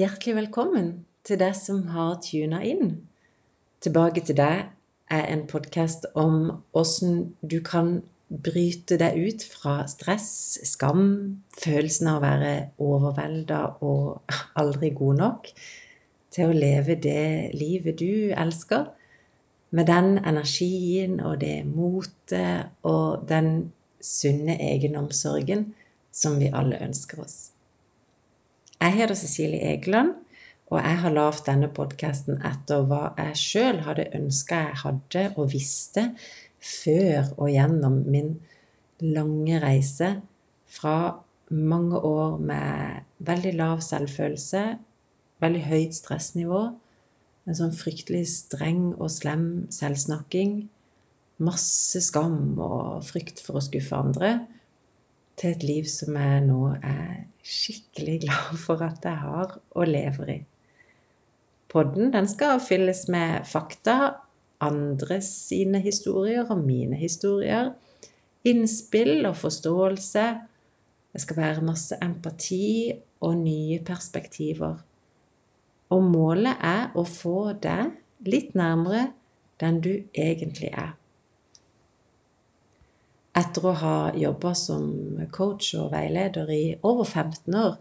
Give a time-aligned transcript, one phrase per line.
[0.00, 0.86] hjertelig velkommen
[1.28, 2.94] til deg som har tuna inn.
[3.84, 4.70] Tilbake til deg
[5.12, 7.98] er en podkast om åssen du kan
[8.30, 10.30] bryte deg ut fra stress,
[10.70, 12.54] skam, følelsen av å være
[12.86, 14.32] overvelda og
[14.62, 15.52] aldri god nok,
[16.32, 18.88] til å leve det livet du elsker,
[19.76, 23.70] med den energien og det motet og den
[24.00, 25.72] sunne egenomsorgen
[26.10, 27.40] som vi alle ønsker oss.
[28.80, 30.14] Jeg heter Cecilie Egeland,
[30.72, 35.50] og jeg har lagd denne podkasten etter hva jeg sjøl hadde ønska jeg hadde og
[35.52, 36.06] visste
[36.64, 38.30] før og gjennom min
[39.04, 40.08] lange reise
[40.64, 40.94] fra
[41.50, 44.62] mange år med veldig lav selvfølelse,
[45.44, 46.62] veldig høyt stressnivå,
[47.44, 49.44] en sånn fryktelig streng og slem
[49.76, 50.62] selvsnakking,
[51.44, 54.38] masse skam og frykt for å skuffe andre,
[55.40, 60.34] til et liv som jeg nå er skikkelig glad for at jeg har og lever
[60.34, 60.40] i.
[61.70, 64.16] Podden den skal fylles med fakta,
[64.60, 67.72] andres sine historier og mine historier,
[68.44, 70.26] innspill og forståelse.
[71.12, 74.76] Det skal være masse empati og nye perspektiver.
[75.90, 79.08] Og målet er å få deg litt nærmere
[79.60, 80.99] den du egentlig er.
[83.40, 84.90] Etter å ha jobba som
[85.32, 87.76] coach og veileder i over 15 år,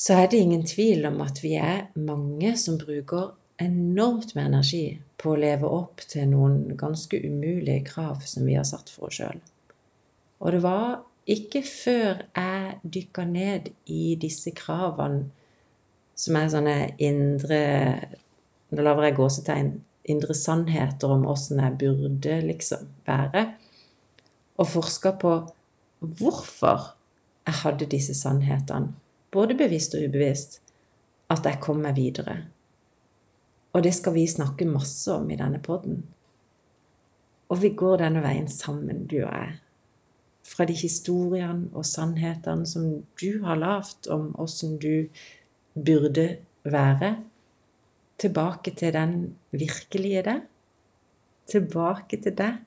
[0.00, 4.84] så er det ingen tvil om at vi er mange som bruker enormt med energi
[5.20, 9.20] på å leve opp til noen ganske umulige krav som vi har satt for oss
[9.20, 9.40] sjøl.
[10.40, 15.28] Og det var ikke før jeg dykka ned i disse kravene,
[16.16, 17.60] som er sånne indre
[18.70, 19.70] Nå lager jeg gåsetegn.
[20.12, 23.48] Indre sannheter om åssen jeg burde liksom være
[24.60, 25.34] og forska på
[26.00, 26.92] hvorfor
[27.46, 28.92] jeg hadde disse sannhetene,
[29.32, 30.60] både bevisst og ubevisst,
[31.30, 32.36] at jeg kom meg videre.
[33.72, 36.02] Og det skal vi snakke masse om i denne poden.
[37.50, 39.58] Og vi går denne veien sammen, du og jeg.
[40.50, 42.88] Fra de historiene og sannhetene som
[43.20, 45.06] du har lagd om åssen du
[45.74, 46.26] burde
[46.66, 47.16] være,
[48.20, 49.14] tilbake til den
[49.54, 50.42] virkelige deg.
[51.50, 52.58] Tilbake til deg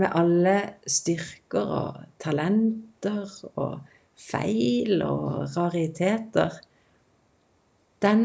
[0.00, 0.56] med alle
[0.90, 3.80] styrker og talenter og
[4.18, 6.54] feil og rariteter,
[8.02, 8.24] den,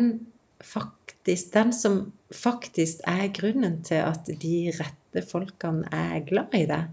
[0.62, 2.00] faktisk, den som
[2.36, 6.90] faktisk er grunnen til at de rette folkene er glad i deg.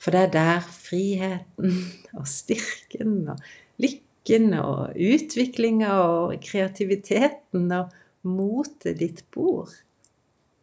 [0.00, 1.74] For det er der friheten
[2.18, 3.42] og styrken og
[3.80, 7.92] lykken og utviklinga og kreativiteten og
[8.24, 9.68] motet ditt bor.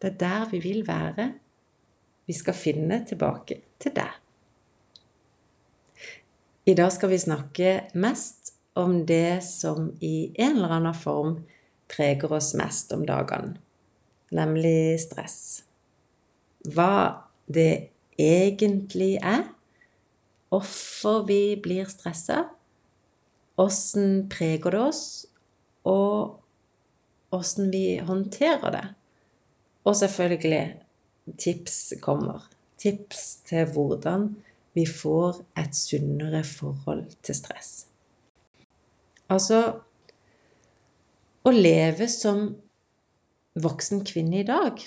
[0.01, 1.31] Det er der vi vil være
[2.27, 4.11] vi skal finne tilbake til deg.
[6.67, 11.37] I dag skal vi snakke mest om det som i en eller annen form
[11.87, 13.55] preger oss mest om dagene,
[14.35, 15.63] nemlig stress.
[16.67, 17.87] Hva det
[18.19, 19.45] egentlig er,
[20.51, 22.43] hvorfor vi blir stressa,
[23.57, 25.05] åssen preger det oss,
[25.87, 26.43] og
[27.31, 28.85] åssen vi håndterer det.
[29.87, 30.86] Og selvfølgelig
[31.37, 32.47] tips kommer.
[32.77, 34.29] Tips til hvordan
[34.77, 37.71] vi får et sunnere forhold til stress.
[39.29, 39.61] Altså
[41.47, 42.49] Å leve som
[43.57, 44.81] voksen kvinne i dag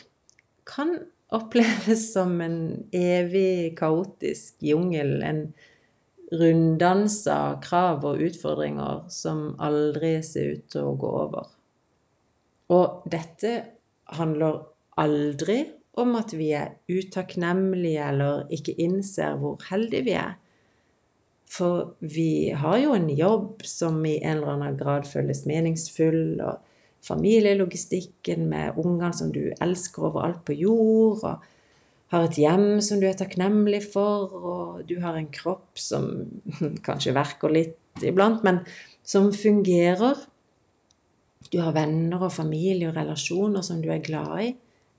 [0.68, 0.94] kan
[1.38, 2.60] oppleves som en
[2.96, 5.20] evig kaotisk jungel.
[5.24, 5.42] En
[6.30, 11.48] runddans av krav og utfordringer som aldri ser ut til å gå over.
[12.70, 13.54] Og dette
[14.14, 14.60] handler
[15.00, 15.64] aldri
[15.98, 20.36] om at vi er utakknemlige eller ikke innser hvor heldige vi er.
[21.50, 26.60] For vi har jo en jobb som i en eller annen grad føles meningsfull, og
[27.02, 31.42] familielogistikken med ungene som du elsker overalt på jord, og
[32.10, 36.10] har et hjem som du er takknemlig for, og du har en kropp som
[36.86, 38.62] kanskje verker litt iblant, men
[39.02, 40.18] som fungerer.
[41.50, 44.50] Du har venner og familie og relasjoner som du er glad i.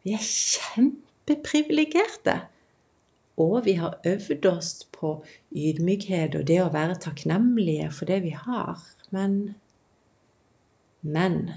[0.03, 2.35] Vi er kjempeprivilegerte.
[3.41, 5.23] Og vi har øvd oss på
[5.55, 8.77] ydmykhet og det å være takknemlige for det vi har.
[9.09, 9.55] Men
[11.01, 11.49] Men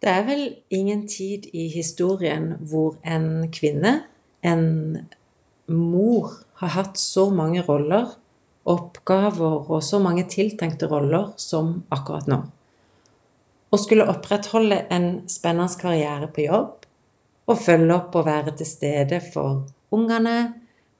[0.00, 4.04] det er vel ingen tid i historien hvor en kvinne,
[4.42, 4.96] en
[5.68, 8.16] mor, har hatt så mange roller,
[8.64, 12.40] oppgaver og så mange tiltenkte roller som akkurat nå.
[13.70, 16.80] Å skulle opprettholde en spennende karriere på jobb,
[17.50, 20.54] og følge opp og være til stede for ungene.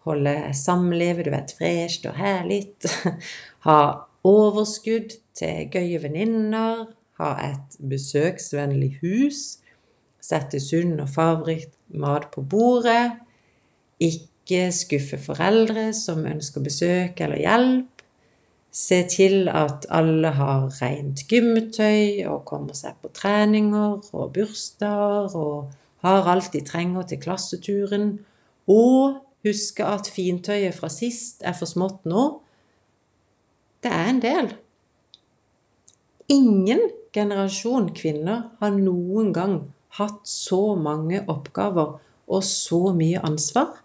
[0.06, 2.64] Holde samlivet, du vet, fresht og herlig.
[3.60, 3.80] Ha
[4.24, 6.86] overskudd til gøye venninner,
[7.20, 9.58] ha et besøksvennlig hus,
[10.24, 13.18] sette sunn og fargerikt mat på bordet,
[14.00, 18.04] ikke skuffe foreldre som ønsker besøk eller hjelp,
[18.72, 25.79] se til at alle har rent gymmetøy og kommer seg på treninger og bursdager og
[26.04, 28.12] har alt de trenger til klasseturen,
[28.70, 32.24] og huske at fintøyet fra sist er for smått nå.
[33.84, 34.50] Det er en del.
[36.30, 36.82] Ingen
[37.16, 39.54] generasjon kvinner har noen gang
[39.98, 41.96] hatt så mange oppgaver
[42.30, 43.80] og så mye ansvar.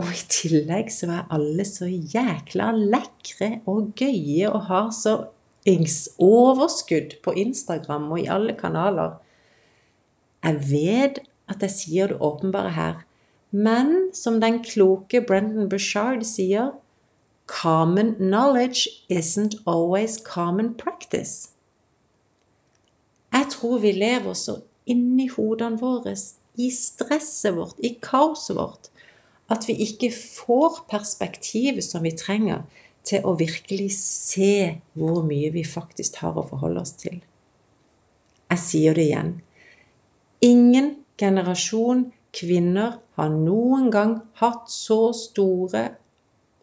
[0.00, 5.18] Og i tillegg så er alle så jækla lekre og gøye og har så
[5.64, 9.14] overskudd på Instagram og i alle kanaler.
[10.44, 11.18] Jeg vet
[11.48, 13.02] at jeg sier det åpenbare her,
[13.50, 16.74] men som den kloke Brendan Bushard sier
[17.46, 21.50] Common knowledge isn't always common practice.
[23.32, 26.14] Jeg tror vi lever så inni hodene våre,
[26.56, 28.88] i stresset vårt, i kaoset vårt,
[29.50, 32.62] at vi ikke får perspektivet som vi trenger
[33.04, 37.20] til å virkelig se hvor mye vi faktisk har å forholde oss til.
[38.48, 39.34] Jeg sier det igjen.
[40.44, 45.84] Ingen generasjon kvinner har noen gang hatt så store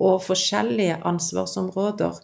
[0.01, 2.19] og forskjellige ansvarsområder,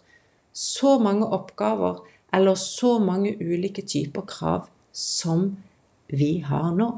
[0.52, 5.48] så mange oppgaver eller så mange ulike typer krav som
[6.06, 6.88] vi har nå.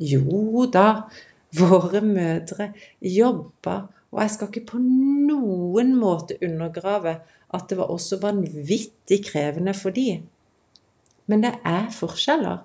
[0.00, 1.08] Jo da,
[1.56, 2.70] våre mødre
[3.00, 3.76] jobba,
[4.12, 7.18] og jeg skal ikke på noen måte undergrave
[7.52, 10.22] at det var også vanvittig krevende for de.
[11.28, 12.64] Men det er forskjeller.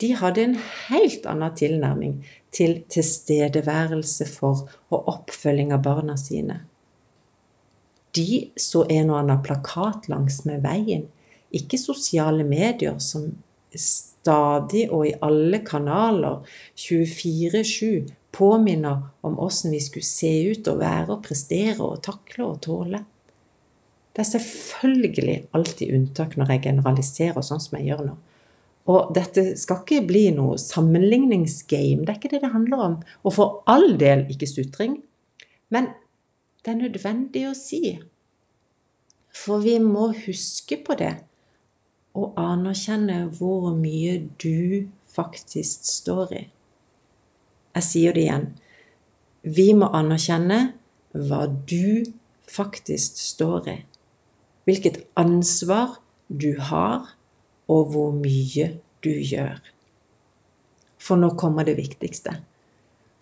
[0.00, 0.56] De hadde en
[0.88, 2.14] helt annen tilnærming
[2.54, 6.62] til tilstedeværelse for og oppfølging av barna sine.
[8.16, 11.04] De så en og annen plakat langs med veien,
[11.54, 13.28] ikke sosiale medier som
[13.76, 16.42] stadig og i alle kanaler
[16.78, 22.60] 24-7 påminner om åssen vi skulle se ut og være og prestere og takle og
[22.66, 23.04] tåle.
[24.10, 28.16] Det er selvfølgelig alltid unntak når jeg generaliserer sånn som jeg gjør nå.
[28.88, 32.94] Og dette skal ikke bli noe sammenligningsgame, det er ikke det det handler om.
[33.24, 34.96] Og for all del ikke sutring.
[35.70, 35.92] Men
[36.64, 37.98] det er nødvendig å si.
[39.30, 41.14] For vi må huske på det
[42.18, 46.42] og anerkjenne hvor mye du faktisk står i.
[47.76, 48.48] Jeg sier det igjen.
[49.46, 50.58] Vi må anerkjenne
[51.14, 52.02] hva du
[52.50, 53.76] faktisk står i.
[54.66, 57.14] Hvilket ansvar du har,
[57.70, 58.72] og hvor mye
[59.04, 59.60] du gjør.
[61.00, 62.34] For nå kommer det viktigste.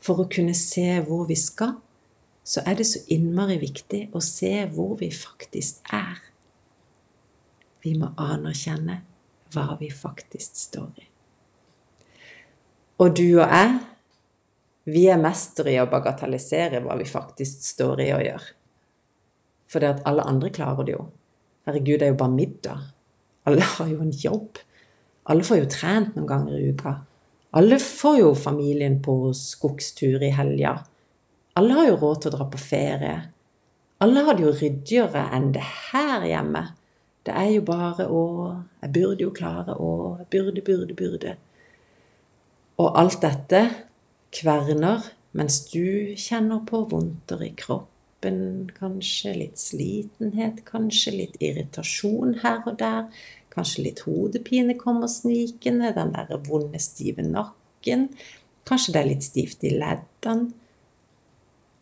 [0.02, 1.76] For å kunne se hvor vi skal,
[2.48, 6.22] så er det så innmari viktig å se hvor vi faktisk er.
[7.84, 9.02] Vi må anerkjenne
[9.52, 11.06] hva vi faktisk står i.
[12.98, 13.74] Og du og jeg,
[14.88, 18.46] vi er mestere i å bagatellisere hva vi faktisk står i og gjør.
[19.68, 21.04] For det at alle andre klarer det jo.
[21.68, 22.86] Herregud, det er jo bare middag.
[23.48, 24.60] Alle har jo en jobb.
[25.32, 26.94] Alle får jo trent noen ganger i uka.
[27.56, 30.74] Alle får jo familien på skogstur i helga.
[31.56, 33.16] Alle har jo råd til å dra på ferie.
[34.04, 36.64] Alle har det jo ryddigere enn det her hjemme.
[37.24, 38.24] Det er jo bare å
[38.82, 39.90] Jeg burde jo klare å
[40.30, 41.36] Burde, burde, burde.
[42.78, 43.62] Og alt dette
[44.32, 47.50] kverner mens du kjenner på vondter i
[48.18, 53.06] kroppen, kanskje litt slitenhet, kanskje litt irritasjon her og der,
[53.50, 58.08] kanskje litt hodepine kommer snikende, den der vonde, stive nakken,
[58.66, 60.52] kanskje det er litt stivt i leddene.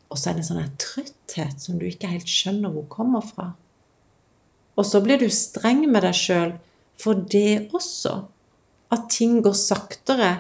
[0.09, 3.55] Og så er det en sånn trøtthet som du ikke helt skjønner hvor kommer fra.
[4.77, 6.53] Og så blir du streng med deg sjøl
[7.01, 8.29] for det også.
[8.93, 10.33] At ting går saktere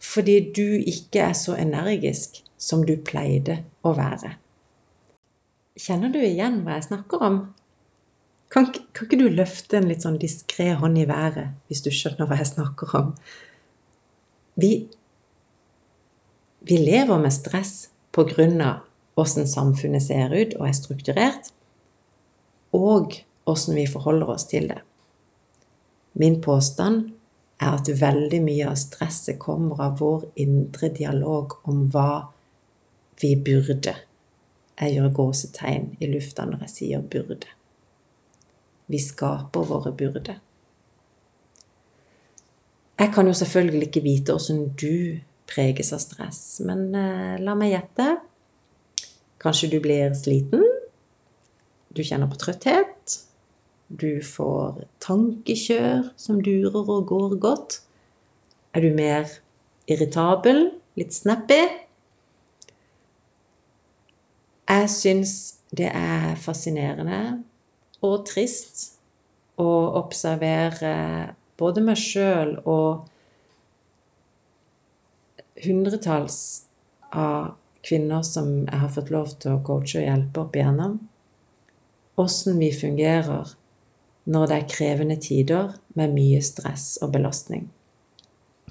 [0.00, 4.39] fordi du ikke er så energisk som du pleide å være.
[5.80, 7.38] Kjenner du igjen hva jeg snakker om?
[8.52, 12.28] Kan, kan ikke du løfte en litt sånn diskré hånd i været hvis du skjønner
[12.28, 13.14] hva jeg snakker om?
[14.60, 14.72] Vi,
[16.68, 18.82] vi lever med stress av
[19.20, 21.48] åssen samfunnet ser ut og er strukturert,
[22.76, 23.16] og
[23.48, 24.80] åssen vi forholder oss til det.
[26.18, 27.12] Min påstand
[27.62, 32.26] er at veldig mye av stresset kommer av vår indre dialog om hva
[33.22, 33.94] vi burde.
[34.80, 37.52] Jeg gjør gåsetegn i lufta når jeg sier 'burde'.
[38.90, 40.40] Vi skaper våre byrder.
[42.98, 47.70] Jeg kan jo selvfølgelig ikke vite åssen du preges av stress, men eh, la meg
[47.74, 48.08] gjette.
[49.40, 50.64] Kanskje du blir sliten?
[51.96, 53.16] Du kjenner på trøtthet?
[53.88, 57.80] Du får tankekjør som durer og går godt.
[58.74, 59.30] Er du mer
[59.90, 60.68] irritabel?
[60.98, 61.62] Litt snappy?
[64.70, 65.32] Jeg syns
[65.74, 67.40] det er fascinerende
[68.06, 69.00] og trist
[69.58, 70.92] å observere
[71.58, 73.08] både meg sjøl og
[75.64, 76.38] hundretalls
[77.10, 80.96] av kvinner som jeg har fått lov til å coache og hjelpe opp igjennom,
[82.20, 83.50] åssen vi fungerer
[84.30, 87.66] når det er krevende tider med mye stress og belastning.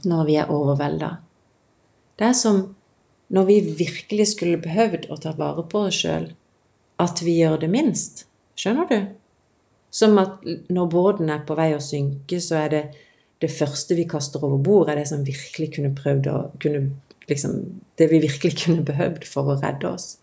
[0.07, 1.17] Når vi er overvelda.
[2.15, 2.61] Det er som
[3.29, 6.31] når vi virkelig skulle behøvd å ta vare på oss sjøl,
[6.99, 8.25] at vi gjør det minst.
[8.59, 8.97] Skjønner du?
[9.93, 12.83] Som at når båten er på vei å synke, så er det
[13.39, 16.89] det første vi kaster over bord, er det som virkelig kunne prøvd å kunne,
[17.29, 17.61] liksom,
[17.97, 20.17] Det vi virkelig kunne behøvd for å redde oss.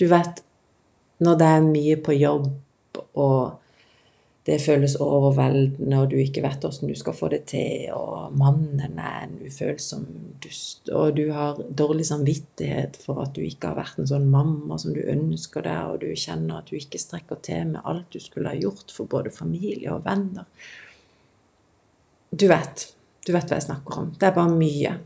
[0.00, 0.42] Du vet,
[1.20, 2.46] når det er mye på jobb,
[3.14, 3.58] og
[4.46, 9.00] det føles overveldende, og du ikke vet åssen du skal få det til, og mannen
[9.02, 10.04] er en ufølsom
[10.42, 14.78] dust, og du har dårlig samvittighet for at du ikke har vært en sånn mamma
[14.78, 18.22] som du ønsker deg, og du kjenner at du ikke strekker til med alt du
[18.22, 20.46] skulle ha gjort for både familie og venner.
[22.30, 22.86] Du vet.
[23.26, 24.14] Du vet hva jeg snakker om.
[24.14, 24.96] Det er bare mye.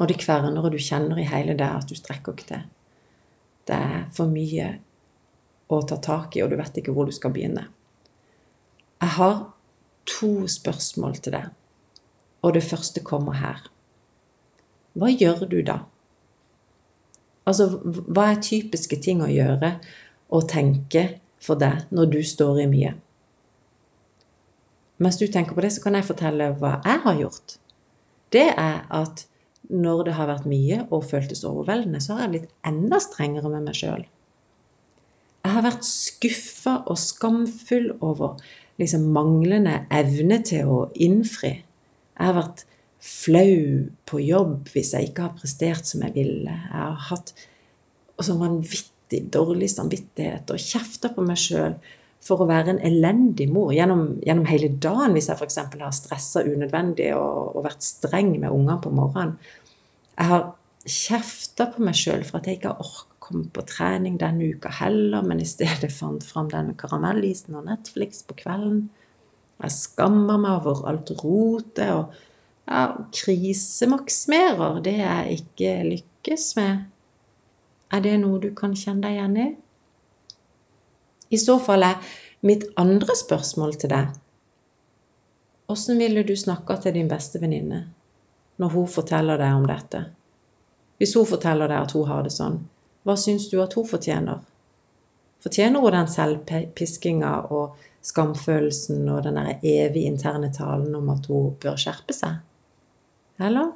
[0.00, 2.66] Og det kverner, og du kjenner i hele deg at du strekker ikke til.
[3.68, 4.72] Det er for mye
[5.68, 7.66] å ta tak i, og du vet ikke hvor du skal begynne.
[9.06, 9.34] Jeg har
[10.10, 11.50] to spørsmål til deg,
[12.42, 13.60] og det første kommer her.
[14.98, 15.76] Hva gjør du da?
[17.46, 19.76] Altså, hva er typiske ting å gjøre
[20.34, 21.04] og tenke
[21.38, 22.96] for deg når du står i mye?
[24.98, 27.56] Mens du tenker på det, så kan jeg fortelle hva jeg har gjort.
[28.34, 29.26] Det er at
[29.70, 33.70] når det har vært mye og føltes overveldende, så har jeg blitt enda strengere med
[33.70, 34.06] meg sjøl.
[35.46, 38.40] Jeg har vært skuffa og skamfull over
[38.80, 41.52] liksom manglende evne til å innfri.
[42.16, 42.64] Jeg har vært
[43.06, 46.52] flau på jobb hvis jeg ikke har prestert som jeg ville.
[46.52, 47.32] Jeg har hatt
[48.16, 51.76] så vanvittig dårlig samvittighet og kjefta på meg sjøl
[52.26, 55.58] for å være en elendig mor gjennom, gjennom hele dagen hvis jeg f.eks.
[55.78, 59.36] har stressa unødvendig og, og, vært streng med ungene på morgenen.
[60.16, 60.46] Jeg har
[60.86, 64.70] kjefta på meg sjøl for at jeg ikke har orka komme på trening denne uka
[64.80, 68.86] heller, men i stedet fant fram denne karamellisen og Netflix på kvelden.
[69.62, 72.14] Jeg skammer meg over alt rotet og
[72.66, 72.82] ja,
[73.14, 76.84] krisemaksimerer det jeg ikke lykkes med.
[77.94, 79.48] Er det noe du kan kjenne deg igjen i?
[81.34, 82.14] I så fall er
[82.46, 84.14] mitt andre spørsmål til deg
[85.66, 87.80] Åssen ville du snakka til din beste venninne
[88.62, 90.04] når hun forteller deg om dette?
[90.96, 92.60] Hvis hun forteller deg at hun har det sånn,
[93.06, 94.42] hva syns du at hun fortjener?
[95.42, 101.54] Fortjener hun den selvpiskinga og skamfølelsen og den der evige interne talen om at hun
[101.62, 102.40] bør skjerpe seg?
[103.38, 103.72] Eller?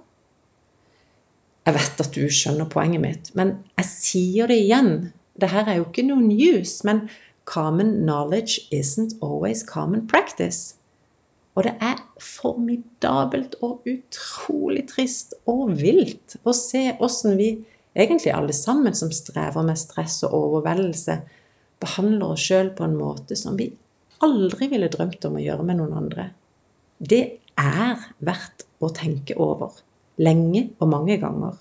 [1.67, 4.95] Jeg vet at du skjønner poenget mitt, men jeg sier det igjen.
[5.39, 7.05] Dette er jo ikke noe news, men
[7.51, 10.77] Common knowledge isn't always common practice.
[11.55, 17.49] Og det er formidabelt og utrolig trist og vilt å se åssen vi,
[17.95, 21.21] egentlig alle sammen som strever med stress og overveldelse,
[21.81, 23.71] behandler oss sjøl på en måte som vi
[24.25, 26.27] aldri ville drømt om å gjøre med noen andre.
[26.99, 27.23] Det
[27.61, 29.73] er verdt å tenke over,
[30.21, 31.57] lenge og mange ganger,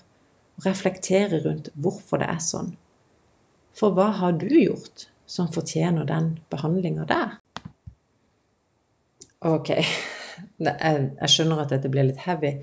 [0.56, 2.74] og reflektere rundt hvorfor det er sånn.
[3.76, 7.36] For hva har du gjort som fortjener den behandlinga der.
[9.46, 9.70] Ok,
[10.58, 12.56] jeg skjønner at dette blir litt heavy.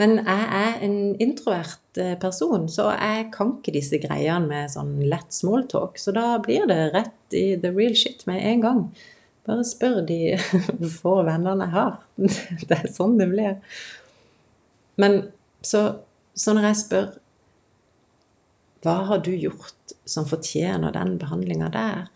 [0.00, 4.94] Men jeg er en introvert eh, person, så jeg kan ikke disse greiene med sånn
[5.04, 5.98] lett smalltalk.
[6.00, 8.80] Så da blir det rett i the real shit med en gang.
[9.44, 10.38] Bare spør de
[11.00, 11.98] få vennene jeg har.
[12.68, 13.58] Det er sånn det blir.
[15.02, 15.18] Men
[15.64, 15.82] så,
[16.34, 17.10] så når jeg spør
[18.82, 22.08] hva har du gjort som fortjener den behandlinga der?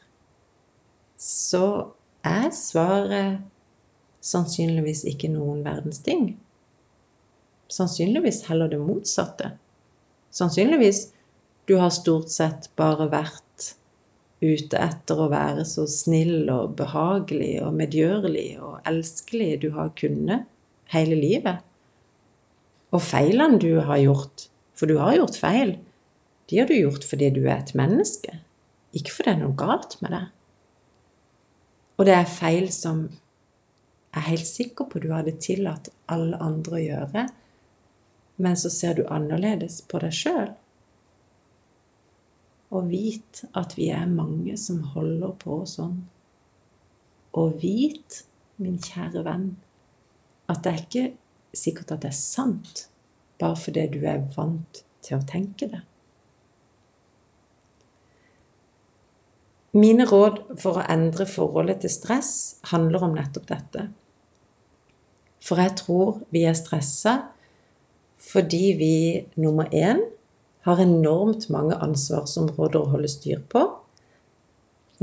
[1.20, 1.92] Så
[2.26, 3.44] er svaret
[4.26, 6.32] sannsynligvis ikke noen verdens ting.
[7.72, 9.52] Sannsynligvis heller det motsatte.
[10.30, 11.08] Sannsynligvis
[11.66, 13.72] du har stort sett bare vært
[14.40, 20.46] ute etter å være så snill og behagelig og medgjørlig og elskelig du har kunnet
[20.92, 21.64] hele livet.
[22.94, 24.46] Og feilene du har gjort,
[24.76, 25.74] for du har gjort feil,
[26.46, 28.38] de har du gjort fordi du er et menneske,
[28.94, 30.28] ikke fordi det er noe galt med deg.
[31.96, 36.78] Og det er feil som jeg er helt sikker på du hadde tillatt alle andre
[36.78, 37.24] å gjøre,
[38.36, 40.50] men så ser du annerledes på deg sjøl.
[42.74, 46.00] Og vit at vi er mange som holder på sånn
[47.36, 48.24] Og vit,
[48.56, 49.50] min kjære venn,
[50.48, 51.06] at det er ikke
[51.56, 52.86] sikkert at det er sant
[53.40, 55.82] bare fordi du er vant til å tenke det.
[59.76, 62.32] Mine råd for å endre forholdet til stress
[62.70, 63.82] handler om nettopp dette.
[65.44, 67.18] For jeg tror vi er stressa
[68.18, 68.94] fordi vi
[69.40, 70.02] nummer én
[70.66, 73.64] har enormt mange ansvarsområder å holde styr på.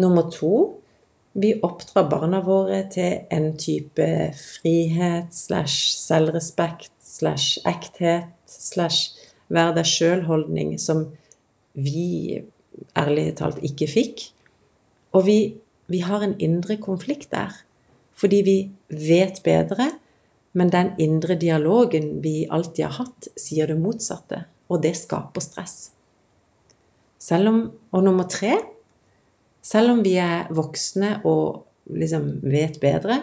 [0.01, 0.53] Nummer to
[1.33, 4.05] vi oppdrar barna våre til en type
[4.37, 9.15] frihet slash selvrespekt slash ekthet slash
[9.53, 11.07] vær deg sjøl-holdning som
[11.73, 12.37] vi
[12.97, 14.27] ærlig talt ikke fikk.
[15.13, 15.37] Og vi,
[15.89, 17.53] vi har en indre konflikt der.
[18.13, 18.57] Fordi vi
[18.93, 19.89] vet bedre,
[20.53, 24.43] men den indre dialogen vi alltid har hatt, sier det motsatte.
[24.69, 25.77] Og det skaper stress.
[27.33, 27.59] Om,
[27.95, 28.57] og nummer tre
[29.63, 31.63] selv om vi er voksne og
[31.95, 33.21] liksom vet bedre,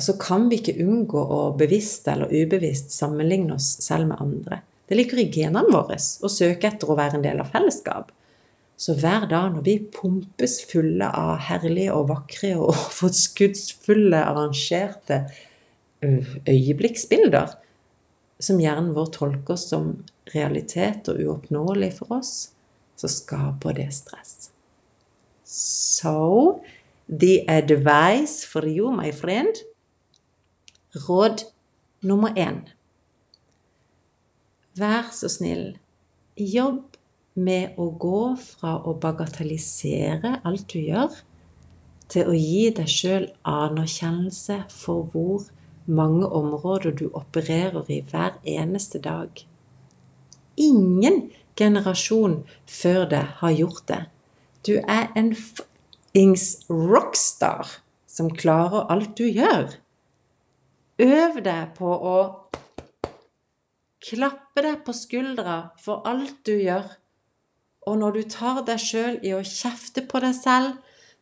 [0.00, 4.60] så kan vi ikke unngå å bevisst eller ubevisst sammenligne oss selv med andre.
[4.88, 8.12] Det ligger i genene våre å søke etter å være en del av fellesskap.
[8.76, 15.24] Så hver dag når vi pumpes fulle av herlige og vakre og forskuddsfulle, arrangerte
[16.02, 17.54] øyeblikksbilder,
[18.40, 19.92] som hjernen vår tolker som
[20.34, 22.34] realitet og uoppnåelig for oss,
[22.96, 24.50] så skaper det stress.
[25.46, 26.60] So,
[27.08, 29.62] the advice for you, my friend
[30.96, 31.44] Råd
[32.00, 32.62] nummer én.
[34.76, 35.76] Vær så snill,
[36.36, 36.96] jobb
[37.36, 41.12] med å gå fra å bagatellisere alt du gjør,
[42.08, 45.44] til å gi deg sjøl anerkjennelse for hvor
[45.86, 49.30] mange områder du opererer i hver eneste dag.
[50.56, 54.02] Ingen generasjon før deg har gjort det.
[54.66, 57.78] Du er en fuckings rockstar
[58.10, 59.76] som klarer alt du gjør.
[60.98, 62.18] Øv deg på å
[64.06, 66.88] klappe deg på skuldra for alt du gjør.
[67.86, 70.76] Og når du tar deg sjøl i å kjefte på deg selv,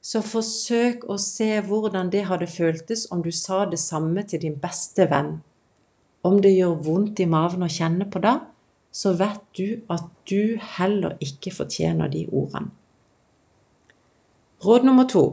[0.05, 4.59] så forsøk å se hvordan det hadde føltes om du sa det samme til din
[4.61, 5.39] beste venn.
[6.25, 8.35] Om det gjør vondt i maven å kjenne på det,
[8.93, 12.71] så vet du at du heller ikke fortjener de ordene.
[14.65, 15.25] Råd nummer to.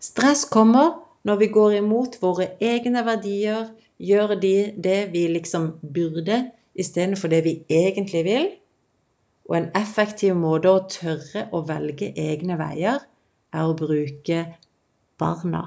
[0.00, 6.44] Stress kommer når vi går imot våre egne verdier, gjør de det vi liksom burde,
[6.78, 8.48] istedenfor det vi egentlig vil.
[9.48, 13.00] Og en effektiv måte å tørre å velge egne veier,
[13.54, 14.44] er å bruke
[15.20, 15.64] barna.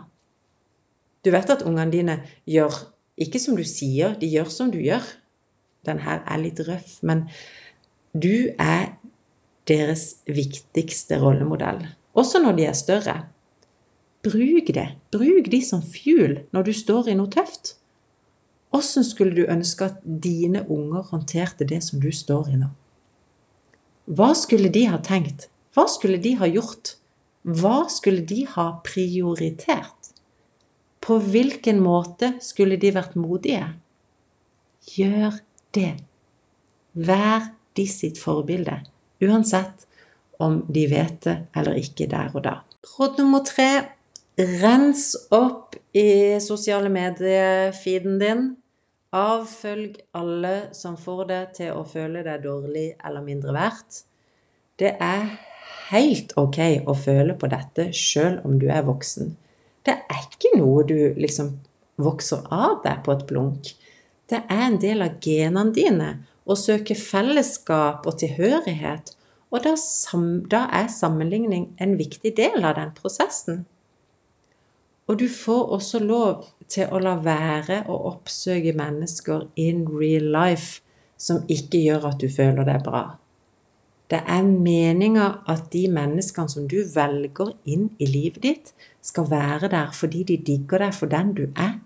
[1.21, 2.17] Du vet at ungene dine
[2.49, 2.73] gjør
[3.21, 5.05] ikke som du sier, de gjør som du gjør.
[5.85, 7.27] Den her er litt røff, men
[8.13, 8.95] du er
[9.69, 13.15] deres viktigste rollemodell også når de er større.
[14.23, 14.87] Bruk det.
[15.11, 17.75] Bruk de som fuel når du står i noe tøft.
[18.71, 22.69] Åssen skulle du ønske at dine unger håndterte det som du står i nå?
[24.11, 25.49] Hva skulle de ha tenkt?
[25.75, 26.97] Hva skulle de ha gjort?
[27.41, 30.11] Hva skulle de ha prioritert?
[31.01, 33.71] På hvilken måte skulle de vært modige?
[34.93, 35.39] Gjør
[35.73, 35.95] det.
[36.93, 38.81] Vær de sitt forbilde,
[39.23, 39.87] uansett
[40.41, 42.55] om de vet det eller ikke der og da.
[42.97, 43.69] Råd nummer tre
[44.61, 48.47] rens opp i sosiale medier-feeden din.
[49.11, 54.03] Avfølg alle som får deg til å føle deg dårlig eller mindre verdt.
[54.79, 55.33] Det er
[55.91, 59.35] helt ok å føle på dette sjøl om du er voksen.
[59.85, 61.55] Det er ikke noe du liksom
[62.01, 63.71] vokser av deg på et blunk.
[64.29, 66.11] Det er en del av genene dine
[66.45, 69.15] å søke fellesskap og tilhørighet
[69.51, 69.75] og da,
[70.47, 73.65] da er sammenligning en viktig del av den prosessen.
[75.11, 80.79] Og du får også lov til å la være å oppsøke mennesker in real life
[81.19, 83.03] som ikke gjør at du føler deg bra.
[84.11, 89.71] Det er meninga at de menneskene som du velger inn i livet ditt, skal være
[89.71, 91.77] der fordi de digger deg for den du er.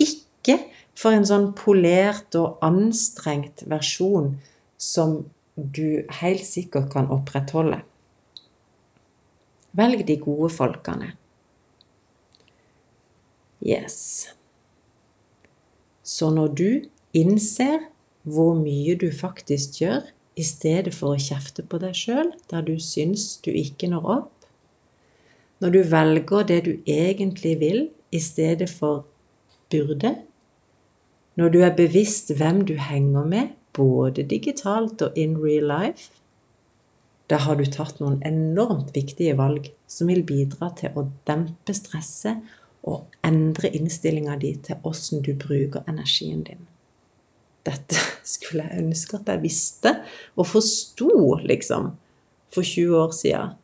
[0.00, 0.60] Ikke
[0.98, 4.36] for en sånn polert og anstrengt versjon
[4.78, 5.24] som
[5.56, 7.82] du helt sikkert kan opprettholde.
[9.76, 11.12] Velg de gode folkene.
[13.62, 14.28] Yes.
[16.02, 16.68] Så når du
[17.16, 17.86] innser
[18.22, 20.02] hvor mye du faktisk gjør,
[20.36, 24.46] i stedet for å kjefte på deg sjøl der du syns du ikke når opp,
[25.60, 29.04] når du velger det du egentlig vil i stedet for
[29.72, 30.16] burde,
[31.36, 36.10] når du er bevisst hvem du henger med, både digitalt og in real life,
[37.30, 42.42] Da har du tatt noen enormt viktige valg som vil bidra til å dempe stresset
[42.84, 46.66] og endre innstillinga di til åssen du bruker energien din.
[47.66, 47.98] Dette
[48.34, 49.96] skulle jeg ønske at jeg visste
[50.36, 51.92] og forsto, liksom,
[52.52, 53.56] for 20 år siden.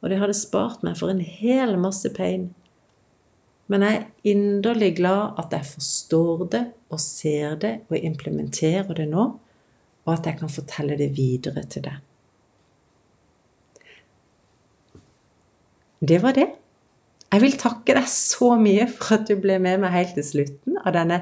[0.00, 2.48] Og det hadde spart meg for en hel masse pain.
[3.70, 9.06] Men jeg er inderlig glad at jeg forstår det og ser det og implementerer det
[9.12, 9.26] nå,
[10.06, 12.00] og at jeg kan fortelle det videre til deg.
[16.00, 16.48] Det var det.
[17.30, 20.80] Jeg vil takke deg så mye for at du ble med meg helt til slutten
[20.80, 21.20] av denne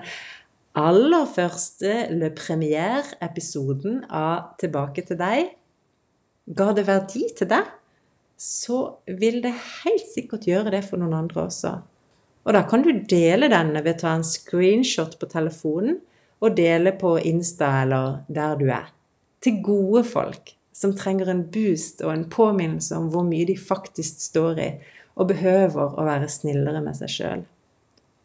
[0.79, 5.53] aller første Le Première-episoden av Tilbake til deg.
[6.55, 7.67] Ga det verdi til deg,
[8.39, 8.79] så
[9.19, 11.73] vil det helt sikkert gjøre det for noen andre også.
[12.47, 15.99] Og da kan du dele denne ved å ta en screenshot på telefonen
[16.39, 18.87] og dele på Insta eller der du er.
[19.43, 24.23] Til gode folk som trenger en boost og en påminnelse om hvor mye de faktisk
[24.31, 24.73] står i,
[25.19, 27.47] og behøver å være snillere med seg sjøl.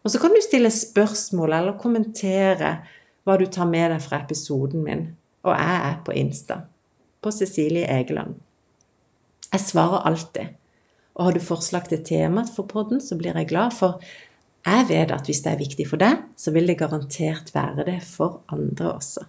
[0.03, 2.75] Og så kan du stille spørsmål eller kommentere
[3.23, 5.05] hva du tar med deg fra episoden min.
[5.47, 6.59] Og jeg er på Insta.
[7.23, 8.35] På Cecilie Egeland.
[9.53, 10.59] Jeg svarer alltid.
[11.15, 14.01] Og har du forslag til tema for podden, så blir jeg glad, for
[14.65, 17.99] jeg vet at hvis det er viktig for deg, så vil det garantert være det
[18.07, 19.27] for andre også.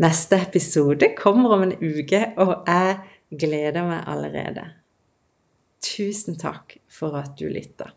[0.00, 3.00] Neste episode kommer om en uke, og jeg
[3.40, 4.68] gleder meg allerede.
[5.84, 7.90] Tusen takk for at du lytta.